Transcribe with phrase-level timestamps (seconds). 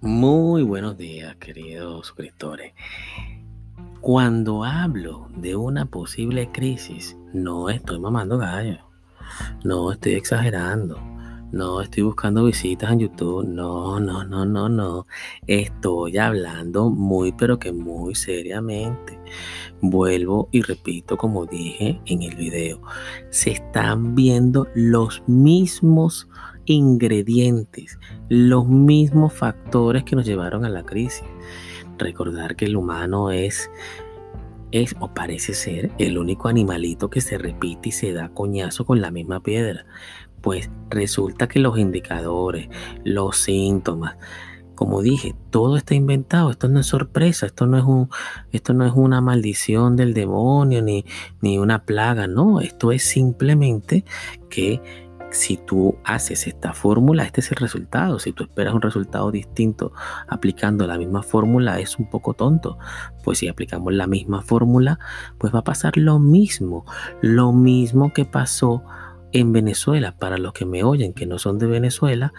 [0.00, 2.72] Muy buenos días, queridos suscriptores.
[4.00, 8.78] Cuando hablo de una posible crisis, no estoy mamando gallo,
[9.64, 11.00] no estoy exagerando,
[11.50, 15.08] no estoy buscando visitas en YouTube, no, no, no, no, no.
[15.48, 19.18] Estoy hablando muy, pero que muy seriamente.
[19.80, 22.80] Vuelvo y repito como dije en el video,
[23.30, 26.28] se están viendo los mismos
[26.68, 31.24] ingredientes, los mismos factores que nos llevaron a la crisis.
[31.98, 33.70] Recordar que el humano es,
[34.70, 39.00] es o parece ser el único animalito que se repite y se da coñazo con
[39.00, 39.86] la misma piedra.
[40.40, 42.68] Pues resulta que los indicadores,
[43.04, 44.16] los síntomas,
[44.78, 48.08] como dije, todo está inventado, esto no es sorpresa, esto no es, un,
[48.52, 51.04] esto no es una maldición del demonio ni,
[51.40, 54.04] ni una plaga, no, esto es simplemente
[54.48, 58.18] que si tú haces esta fórmula, este es el resultado.
[58.18, 59.92] Si tú esperas un resultado distinto
[60.26, 62.78] aplicando la misma fórmula, es un poco tonto.
[63.24, 64.98] Pues si aplicamos la misma fórmula,
[65.38, 66.86] pues va a pasar lo mismo.
[67.20, 68.82] Lo mismo que pasó
[69.32, 70.16] en Venezuela.
[70.16, 72.32] Para los que me oyen que no son de Venezuela,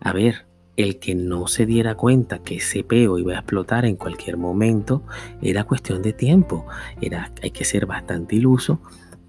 [0.00, 3.96] a ver, el que no se diera cuenta que ese peo iba a explotar en
[3.96, 5.02] cualquier momento
[5.42, 6.66] era cuestión de tiempo.
[7.00, 8.80] Era, hay que ser bastante iluso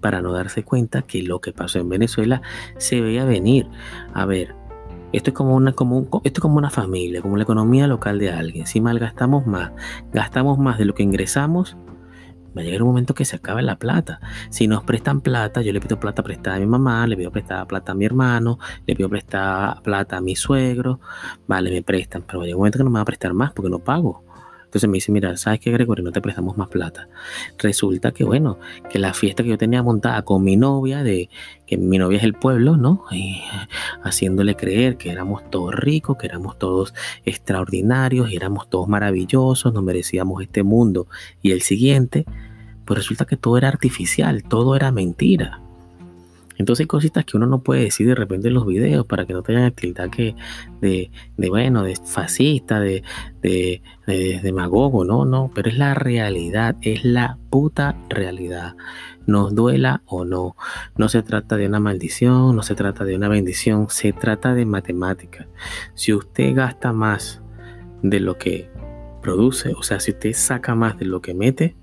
[0.02, 2.42] para no darse cuenta que lo que pasó en Venezuela
[2.76, 3.66] se veía venir.
[4.12, 4.54] A ver,
[5.12, 8.30] esto es como una, como esto es como una familia, como la economía local de
[8.30, 8.66] alguien.
[8.66, 9.72] Si malgastamos más,
[10.12, 11.76] gastamos más de lo que ingresamos,
[12.56, 14.20] va a llegar un momento que se acabe la plata.
[14.50, 17.66] Si nos prestan plata, yo le pido plata prestada a mi mamá, le pido prestada
[17.66, 21.00] plata a mi hermano, le pido prestada plata a mi suegro,
[21.46, 23.34] vale, me prestan, pero va a llegar un momento que no me va a prestar
[23.34, 24.24] más porque no pago.
[24.72, 26.02] Entonces me dice, mira, ¿sabes qué, Gregorio?
[26.02, 27.06] No te prestamos más plata.
[27.58, 31.28] Resulta que, bueno, que la fiesta que yo tenía montada con mi novia, de
[31.66, 33.04] que mi novia es el pueblo, ¿no?
[33.10, 33.42] Y
[34.02, 36.94] haciéndole creer que éramos todos ricos, que éramos todos
[37.26, 41.06] extraordinarios, éramos todos maravillosos, nos merecíamos este mundo
[41.42, 42.24] y el siguiente,
[42.86, 45.61] pues resulta que todo era artificial, todo era mentira.
[46.58, 49.32] Entonces hay cositas que uno no puede decir de repente en los videos para que
[49.32, 50.34] no tengan actividad que
[50.80, 53.02] de, bueno, de fascista, de,
[53.42, 58.76] de, de, demagogo, no, no, pero es la realidad, es la puta realidad.
[59.26, 60.56] Nos duela o no,
[60.96, 64.66] no se trata de una maldición, no se trata de una bendición, se trata de
[64.66, 65.46] matemáticas.
[65.94, 67.40] Si usted gasta más
[68.02, 68.68] de lo que
[69.22, 71.76] produce, o sea, si usted saca más de lo que mete,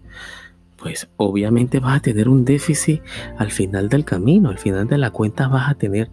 [0.79, 3.01] pues obviamente vas a tener un déficit
[3.37, 6.09] al final del camino, al final de la cuenta vas a tener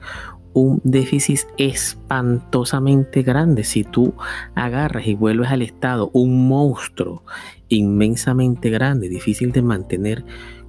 [0.53, 3.62] un déficit espantosamente grande.
[3.62, 4.15] Si tú
[4.54, 7.25] agarras y vuelves al Estado un monstruo
[7.69, 10.25] inmensamente grande, difícil de mantener,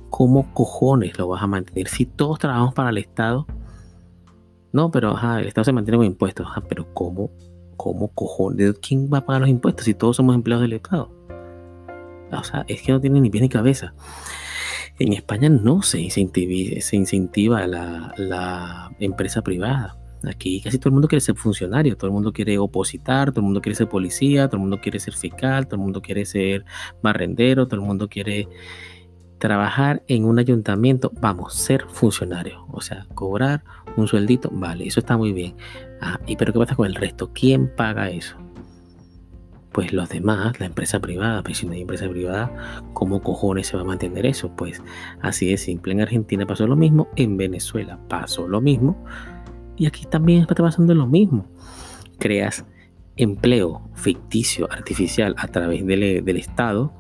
[0.10, 1.88] ¿cómo cojones lo vas a mantener?
[1.88, 3.48] Si todos trabajamos para el Estado,
[4.74, 7.32] no, pero ajá, el Estado se mantiene con impuestos, pero ¿cómo,
[7.78, 8.78] cómo cojones?
[8.80, 11.17] ¿Quién va a pagar los impuestos si todos somos empleados del Estado?
[12.32, 13.94] O sea, es que no tiene ni pie ni cabeza.
[15.00, 19.98] En España no se incentiva, la, la empresa privada.
[20.24, 23.46] Aquí casi todo el mundo quiere ser funcionario, todo el mundo quiere opositar, todo el
[23.46, 26.66] mundo quiere ser policía, todo el mundo quiere ser fiscal, todo el mundo quiere ser
[27.04, 28.48] barrendero, todo el mundo quiere
[29.38, 33.64] trabajar en un ayuntamiento, vamos, ser funcionario, o sea, cobrar
[33.96, 35.56] un sueldito, vale, eso está muy bien.
[36.02, 37.32] Ah, ¿y pero qué pasa con el resto?
[37.34, 38.38] ¿Quién paga eso?
[39.78, 43.76] Pues los demás, la empresa privada, pues si no hay empresa privada, ¿cómo cojones se
[43.76, 44.50] va a mantener eso?
[44.56, 44.82] Pues
[45.22, 45.94] así de simple.
[45.94, 48.98] En Argentina pasó lo mismo, en Venezuela pasó lo mismo
[49.76, 51.46] y aquí también está pasando lo mismo.
[52.18, 52.66] Creas
[53.18, 56.92] empleo ficticio, artificial a través del, del Estado,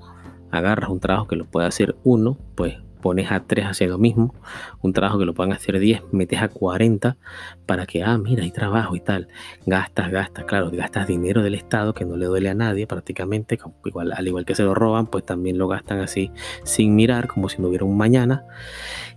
[0.51, 4.33] agarras un trabajo que lo puede hacer uno, pues pones a 3 hacer lo mismo,
[4.81, 7.17] un trabajo que lo puedan hacer 10, metes a 40
[7.65, 9.27] para que, ah, mira, hay trabajo y tal.
[9.65, 14.11] Gastas, gastas, claro, gastas dinero del Estado que no le duele a nadie prácticamente, igual,
[14.13, 16.31] al igual que se lo roban, pues también lo gastan así
[16.63, 18.45] sin mirar, como si no hubiera un mañana.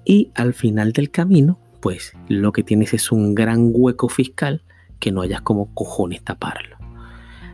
[0.04, 4.64] Y al final del camino, pues lo que tienes es un gran hueco fiscal
[4.98, 6.76] que no hayas como cojones taparlo.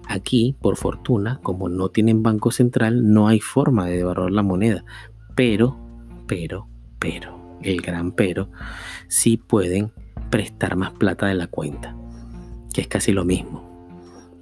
[0.09, 4.85] Aquí, por fortuna, como no tienen banco central, no hay forma de devaluar la moneda,
[5.35, 5.86] pero
[6.27, 6.69] pero,
[6.99, 8.51] pero, el gran pero,
[9.09, 9.93] sí pueden
[10.31, 11.97] prestar más plata de la cuenta,
[12.73, 13.65] que es casi lo mismo.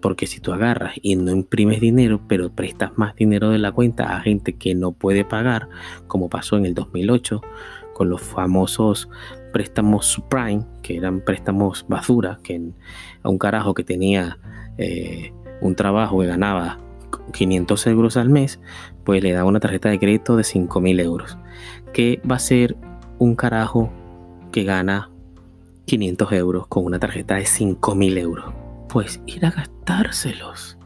[0.01, 4.17] Porque si tú agarras y no imprimes dinero, pero prestas más dinero de la cuenta
[4.17, 5.69] a gente que no puede pagar,
[6.07, 7.41] como pasó en el 2008
[7.95, 9.09] con los famosos
[9.53, 12.61] préstamos subprime, que eran préstamos basura, que
[13.23, 14.37] a un carajo que tenía
[14.79, 16.81] eh, un trabajo que ganaba
[17.33, 18.61] 500 euros al mes,
[19.05, 21.39] pues le da una tarjeta de crédito de 5000 euros.
[21.93, 22.77] Que va a ser
[23.19, 23.91] un carajo
[24.53, 25.11] que gana
[25.87, 28.53] 500 euros con una tarjeta de 5000 euros.
[28.89, 30.79] pues ir a gastárselos,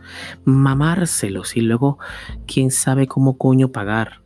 [0.47, 1.99] mamárselos y luego
[2.47, 4.23] quién sabe cómo coño pagar.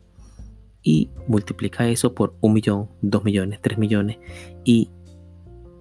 [0.81, 4.19] Y multiplica eso por un millón, dos millones, tres millones
[4.63, 4.89] y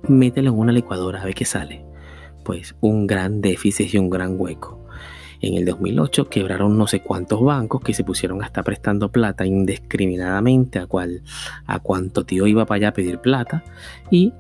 [0.08, 1.84] mételo en una licuadora a ver qué sale.
[2.44, 4.81] Pues un gran déficit y un gran hueco.
[5.42, 10.78] En el 2008 quebraron no sé cuántos bancos que se pusieron hasta prestando plata indiscriminadamente
[10.78, 11.22] a, cual,
[11.66, 13.64] a cuánto tío iba para allá a pedir plata
[14.08, 14.32] y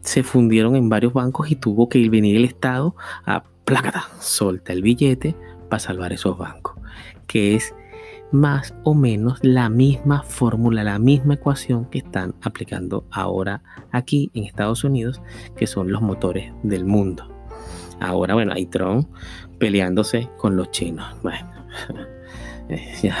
[0.00, 4.72] se fundieron en varios bancos y tuvo que ir venir el Estado a plácata, solta
[4.72, 5.36] el billete
[5.70, 6.74] para salvar esos bancos,
[7.28, 7.72] que es
[8.32, 14.44] más o menos la misma fórmula, la misma ecuación que están aplicando ahora aquí en
[14.44, 15.22] Estados Unidos,
[15.56, 17.30] que son los motores del mundo.
[18.00, 19.08] Ahora, bueno, hay Trump
[19.58, 21.06] peleándose con los chinos.
[21.22, 21.48] Bueno,
[23.02, 23.16] ya,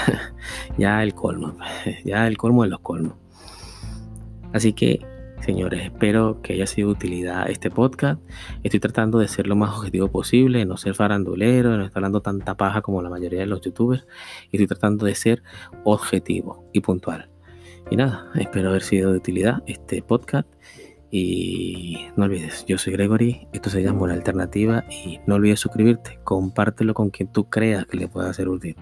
[0.78, 1.56] ya el colmo,
[2.04, 3.14] ya el colmo de los colmos.
[4.52, 5.04] Así que
[5.44, 8.18] Señores, espero que haya sido de utilidad este podcast.
[8.62, 12.22] Estoy tratando de ser lo más objetivo posible, no ser farandulero, de no estar hablando
[12.22, 14.06] tanta paja como la mayoría de los youtubers.
[14.50, 15.42] Estoy tratando de ser
[15.84, 17.28] objetivo y puntual.
[17.90, 20.48] Y nada, espero haber sido de utilidad este podcast.
[21.16, 26.18] Y no olvides, yo soy Gregory, esto se llama Una Alternativa y no olvides suscribirte,
[26.24, 28.74] compártelo con quien tú creas que le pueda ser útil.